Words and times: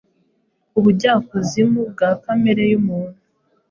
ubujyakuzimu 0.77 1.79
bwa 1.91 2.09
kamere 2.23 2.63
yumuntu 2.71 3.19